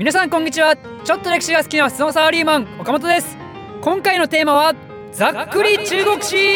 [0.00, 0.76] 皆さんこんにちは。
[1.04, 3.36] ちょっと歴史が好きなスノーサーリーマン岡本です。
[3.82, 4.74] 今回のテーマは
[5.12, 6.54] ざっくり中国史。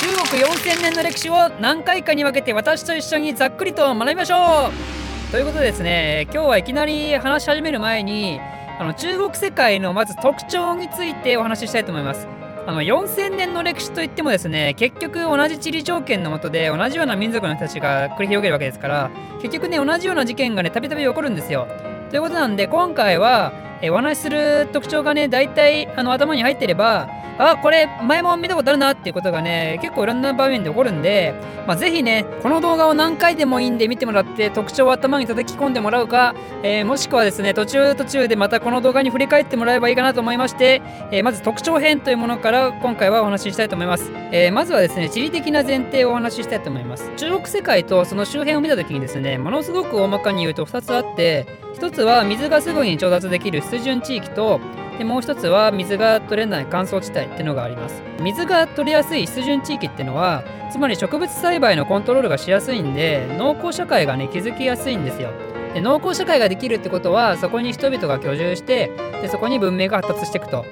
[0.00, 4.36] 中国4000年の歴史を何回かに分けて私と一緒にざっくりと学びましょ
[4.68, 5.32] う。
[5.32, 8.38] ということでですね今日はいきなり話し始める前に
[8.78, 12.41] あの中国世界のまず特徴についてお話ししたいと思います。
[12.64, 19.10] あの4000年の歴史といってもですね結局同じ地理条件のもとで同じような民族の人たちが繰り広げるわけですから
[19.40, 21.66] 結局ね同じような事件がねたびたび起こるんですよ。
[22.10, 31.34] ということなんで今回はえお話しする特徴がね大体あの頭に入ってればあこれ前も見たことあるなっていうことがね結構いろんな場面で起こるんで、
[31.66, 47.10] まあ、ぜひねこの動画を何回でもいいんで見てもらって特徴を頭に叩き込んでもらうか、えー、もしくはですね途中途中でまたこの動画に振り返ってもらえばいいかなと思いまして、えー、まず特徴編というものから今回はお話ししたいと思います、えー、まずはですね地理的な前提をお話ししたいと思います。
[47.16, 54.60] 中国世界とその周辺を見た時にですねものすごく大まかに言うと2つあって1つは水がすぐに調達できる湿潤地域と
[54.98, 58.02] でもう一つは水が取れない乾燥地帯っていうのがあります。
[58.20, 65.30] 水が取れやすい湿潤地域っていうのはつまり植物栽培のコントロールがしやすいんで農耕社会がね築きやすいんですよ。
[65.74, 68.90] で農耕社会ができるってことはそこに人々が居住して
[69.22, 70.64] でそこに文明が発達していくと。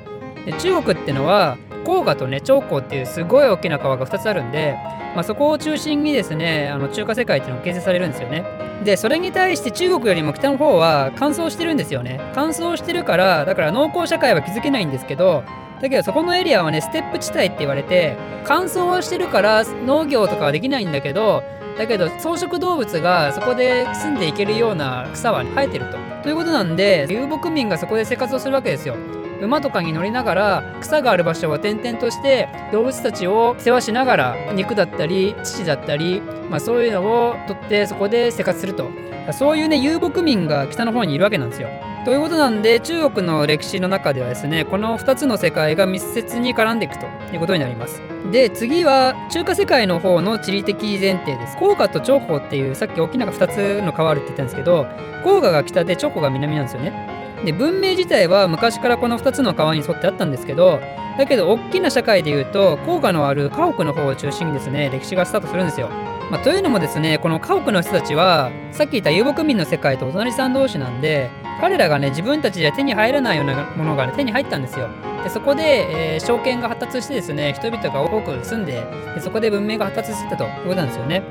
[0.45, 4.77] で中国ってのは黄河とね長江っていうすごい大きな川が2つあるんで、
[5.15, 8.45] まあ、そこを中心にですねあの中華世界っていうのが形成されるんですよね
[8.85, 15.45] でそれに対して中国よりも北の方は乾燥してるんですよね乾燥してるからだから農耕社会は築けないんですけど
[15.81, 21.43] だけどそこのエリアはねステップ地帯って言われて乾燥はしてるから農業とかはできないんだけど
[21.79, 25.97] だけど草食動物がそこで住んでいけるような草は生えてると。
[26.23, 28.97] ということなんで遊牧民がそこで生活をするわけですよ。
[29.41, 38.91] 馬とかに乗りながら草がある場所を転々として動物たちを世話しながら肉だったり乳だったり、まあ、そういうのを取ってそこで生活すると
[39.33, 41.69] そういうね遊牧民が北の方にいるわけなんですよ。
[42.05, 48.01] ということなんで中国の歴史の中ではですねこの2つの世界が密接に絡んでいくということになります。
[48.33, 51.57] で次は中華世界の方の地理的前提です。
[51.59, 54.87] 黄河と長江っていうさっき大きな2つの川あるって言ったんですけど
[55.23, 57.10] 黄河が北で長江が南なんですよね。
[57.45, 60.81] で文明自体は昔からこの2つの川に沿ってあったんですけど
[61.19, 65.89] だけど大きな社会でいうと黄河のある家屋の方を中心にですね歴史がスタートするんですよ。
[66.31, 71.29] まあ、というのもですねこの家屋の人たちはさっき言った遊牧民の世界とお隣さん同士なんで
[71.61, 74.89] 彼らがね自分たちで手に入らないようなものが、ね、手に入ったんですよ。
[75.25, 78.73] でそこで、えー、証券が発達してですね人々が多く住んで
[79.15, 81.23] でそこで文明が発達してたということなんですよね。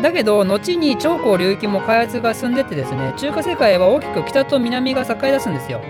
[0.00, 5.80] だけど後に長江流域も開発が進んでてですね中華世界は大きく北と南が栄え出すんですよ。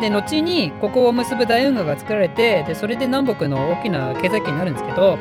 [0.00, 5.18] で後にここを結ぶ大運河が作られてでそれで南北の大きな経済圏になるんですけどだか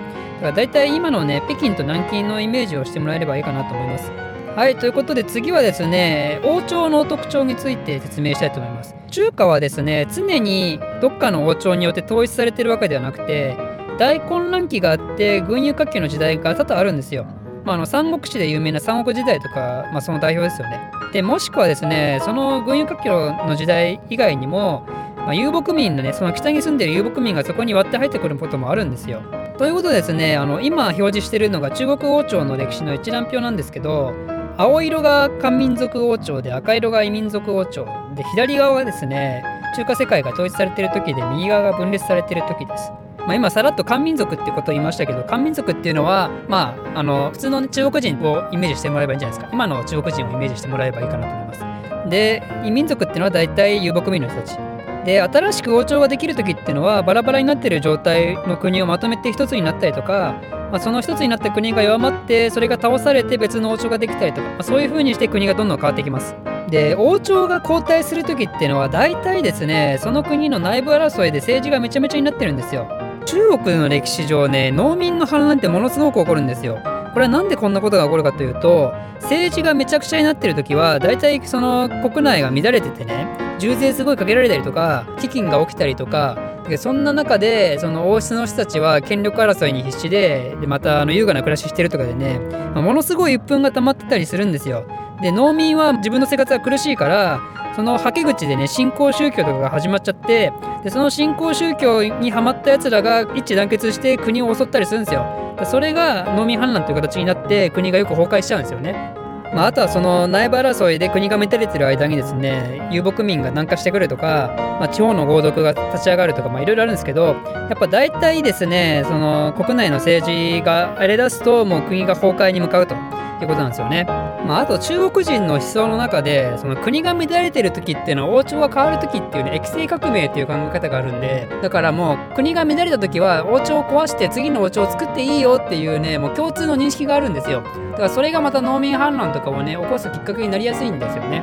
[0.47, 4.11] ら大体今のね北京と南京のイメージをしてもらえればいいかなと思います。
[4.55, 8.95] はいということで次はですね王朝の特徴について説明したいと思います。
[9.11, 13.55] 中華はですね常にどっかの王朝によって統一されてるわけではなくて
[13.97, 17.25] 大混乱期があって群雄割拠の時代が多々あるんですよ。
[17.65, 20.79] まあ、あの三国志で有名な三国時代とか、まあ、その代表ですよね。
[21.11, 24.85] でもしくはですねその群雄割拠の時代以外にも、
[25.17, 29.21] まあ、遊牧民のねその北に住んでる遊牧民がそこに割って入ってくることもあるんですよ。
[29.57, 34.13] ということでですねあの今表示してるのが中国王朝の歴史の一覧表なんですけど
[34.57, 39.43] 青色が漢民族王朝で赤色が異民族王朝で左側がですね
[39.75, 42.91] 中華世界が統一されてる時で右側が分裂されてる時です。
[43.25, 49.51] まあ、今さらっと漢民族ってことを言いましたけど漢民族っていうのはまああの普通の中国人をイメージしてもらえばいいんじゃないですか。
[49.53, 52.09] 今の中国人をイメージしてもらえばいいかなと思います。
[52.09, 54.57] で異民族っていうのは大体遊牧民の人たち。
[55.05, 66.35] で新しく王朝ができる時っていうのはバラバラになってる状態の国をまとめて一つになったりとか、まあ、その一つになった国が弱まってそれが倒されて別の王朝ができたりとか、まあ、そういう風にして国がどんどん変わっていきます。
[66.69, 73.04] で王朝が交代する時っていうのは大体ですねその国の内部争いで政治がめちゃめちゃになってるんですよ。
[73.25, 76.79] 中国の歴史上ね農民の反乱ってものすごく起こるんですよ。
[77.13, 83.25] これは何でこんなことが起こるかというと政治がめちゃくちゃになってる時は大体その国内が乱れててね
[83.57, 86.37] 重税すごいかけられたりとか飢饉が起きたりとか
[86.77, 92.39] そんな中でその王室の人たちは権力争いに必死ででまたあの優雅な暮らししてるとかでね、
[92.73, 94.85] まあ、ものすごい鬱憤が溜まってたりするんですよ。
[95.21, 97.39] で農民は自分の生活が苦しいから
[97.75, 105.25] そのはけ口でね新興宗教とかが始まっちゃってでその新興宗教にはまったやつらが一致団結して国を襲ったりするんですよ。
[105.65, 109.24] それが農民反乱という形になって国がよく崩壊しちゃうんですよね。
[109.53, 122.97] まあ、あとはその内部争いで国がめたれてる間にですね遊牧民が南下してくるとか、まあ、地方の豪族が立ち上がるとかいろいろあるんですけどやっぱ大体ですねその国内の政治が荒れ出すともう国が崩壊に向かうとい
[123.45, 124.05] うことなんですよね。
[124.05, 137.63] まあ、あと中国人の思想の中でその国が乱れてる時っていうのは王朝が変わる時っていうね液性革命っていう考え方があるんでだからもう国が乱れた時は王朝を壊して次の王朝を作っていいよっていうねもう共通の認識があるんですよ
[137.95, 141.41] だからそれがまた農民反乱とかをね起こすきっかけになりやすいんですよね。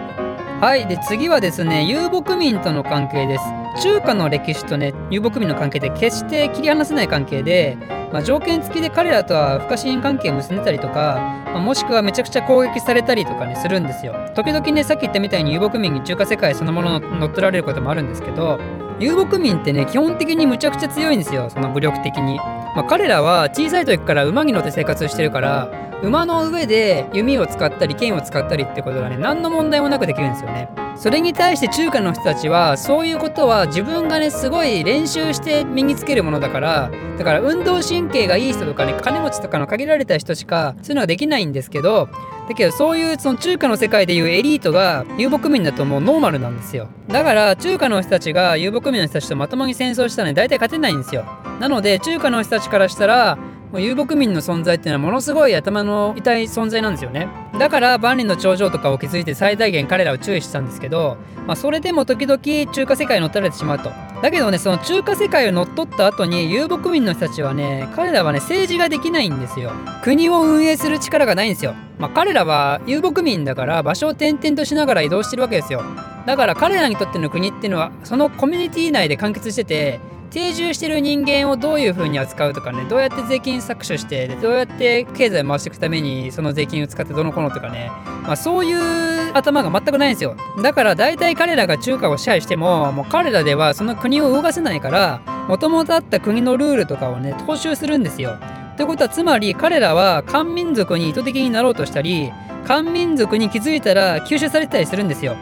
[0.60, 3.44] はいで次はですね遊牧民との関係です。
[3.82, 7.76] 中華の歴史とね遊牧民の関係って決して切り離せない関係で
[8.12, 14.14] まあ、条件付きで彼らとは不可侵関係を結んでたりとか、まあ、もしくはめちゃくちゃ攻撃されたりとかねするんですよ。
[14.34, 18.60] 時々ねさっき言ったみたいに遊牧民に中華世界そのもの乗っ取られることもあるんですけど
[19.00, 30.69] 遊牧民ってね基本的にむちゃくちゃ強いんですよその武力的に、まあ、彼らは小さい時から馬に乗って生活してるから馬の上で弓を使ったり剣を使ったりってことがね何の問題もなくできるんですよね。
[30.96, 42.08] それに対して中華の人たちはそういうことは自分がねすごい練習して身につけるものだからだから運動神経がいい人とかね金持ちとかの限られた人しかそういうのはできないんですけど
[42.48, 46.88] だけどそういうその中華の世界でいうエリートが遊牧民だともうノーマルなんですよ。
[47.08, 51.25] だから中華の人たちが遊牧民の人たちとまともに戦争したらね大体勝てないんですよ。
[51.60, 53.38] なので中華の人たちからしたら
[53.72, 57.26] もう遊牧民の存在っていうのはものすごい頭の痛い存在なんですよね。
[57.58, 61.16] だから万里の長城とかを築いて最大限彼らを注意したんですけど、
[61.46, 62.38] まあ、それでも時々
[62.70, 63.90] 中華世界に乗っ取られてしまうと。
[64.20, 69.72] だけどねその中華世界を乗っ取った後に遊牧民の人たちはね彼らはね政治ができないんですよ。
[70.04, 71.74] 国を運営する力がないんですよ。
[71.98, 75.82] まあ、彼らは遊牧民だから場所を転々としながら移動してるわけですよ。
[76.26, 79.98] だから彼らにとっての国っていうのはそのコミュニティ内で完結してて
[80.32, 87.90] 定住してる人間をどういう風に扱うとかねどうやって税金搾取してどうやって経済回していくためにその税金を使ってどのこのとかね、
[88.23, 90.37] まあ、そういう頭が全くないんですよ。
[90.62, 98.38] だから大体彼らが中華を支配してももう彼らではその国を動かせないからもともとあった国のルールとかをね踏襲するんですよ。
[98.76, 102.32] ということはつまり彼らは漢民族に意図的になろうとしたり
[102.67, 105.37] 漢民族に気づいたら吸収されてたりするんですよ。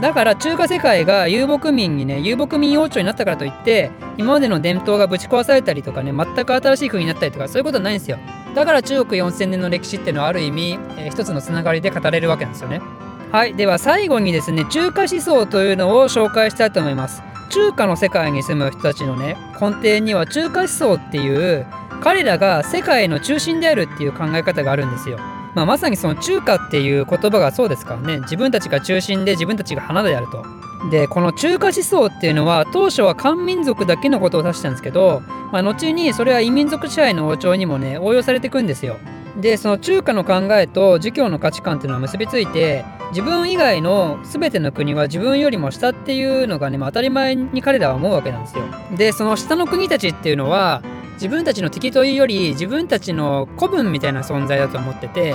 [0.00, 8.18] だから中華世界が遊牧民にね遊牧民王朝になったからといって今までの伝統がぶち壊されたりとかね全く新しい国になったりとかそういうことはないんですよ。
[8.54, 12.80] だから中国4000年の歴史っていうのはある意味、えー、一つのつながりで語れるわけなんですよね。
[13.30, 13.54] はい。
[13.54, 17.22] では最後にですね中華思想というのを紹介したいと思います。
[17.50, 21.66] 中華の世界に住む人たちのね根底には中華思想っていう
[22.00, 25.18] 彼らが世界の中心であるっていう考え方があるんですよ。
[25.54, 30.44] まあ、まさにその中華っていう言葉がそうですからね自分たちが中心で自分たちが花であると。
[30.90, 38.98] でこの中華思想っていうのは当初は漢民族だけのことを指したんですけど、まあ、後にそれは異民族支配の王朝にもね応用されていくんですよ。
[39.40, 48.64] でその中華の考えと儒教の価値観っていうのは結びついて自分以外の全ての国は自分よりも下っていうのがね、まあ、当たり前に彼らは思うわけなんですよ。
[48.96, 50.82] でその下の国たちっていうのは
[51.14, 55.34] 自分たちの敵というより自分たちの子分みたいな存在だと思ってて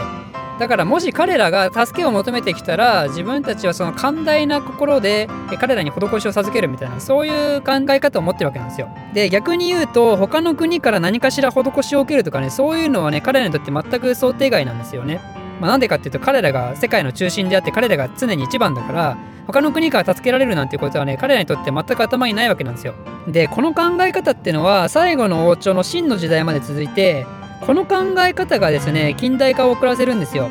[0.59, 8.89] だからもし彼らが助けを求めてきたら自分たちはその寛大な心で彼らに施しを授けるみたいなそういう考え方を持ってるわけなんですよ。
[9.13, 15.21] で逆に言うと他の国から何かしら施しを受けるとかねそういうのはね彼らにとって全く想定外なんですよね。
[15.59, 19.17] まあ、なんでかっていうと彼らが世界の中心であって彼らが常に一番だから
[19.47, 22.93] 他の国から助けられるなんていうことはね彼らにとって全く頭にないわけなんですよ。
[23.27, 27.25] でこの考え方っていうのは最後の王朝の真の時代まで続いて
[27.61, 30.49] この考え方がですね近代化を遅らせるんですよ。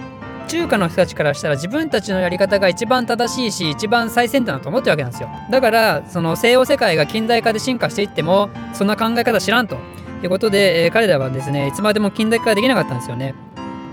[0.48, 9.76] 中華の人たちからしたら自分たちのやり方が一番正しいし一番最先端だと思ってるわけなんですよだからその西洋世界が近代化で進化していってもそんな考え方知らんと
[10.22, 13.34] いうことで、えー、彼らはですねいつまでも近代化できなかったんですよね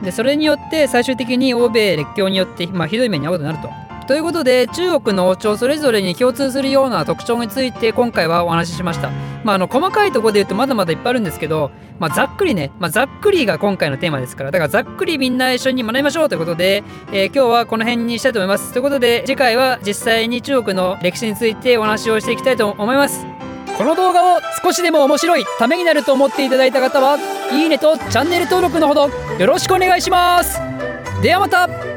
[0.03, 9.09] でそれによって最終的に欧米列強によって、まあ、ひどい目に遭うことになるとということで中国の王朝それぞれに共通するような特徴について今回はお話ししました。
[9.43, 18.73] まあ、あの細かいところで言うとまだまだいっぱいあるんですけど、まあ、ざっくりね、まあ、ざっくりが今回のテーマですからだからざっくりみんな一緒に学びましょうということで、えー、今日はこの辺にしたいと思います。
[18.73, 23.34] ということで次回は実際に中国の歴史についてお話をしていきたいと思います。
[23.77, 27.17] この動画を少しでも面白いためになると思っていただいた方は
[27.51, 30.59] いいねとチャンネル登録のほどよろしくお願いします。
[31.21, 31.94] ではまた。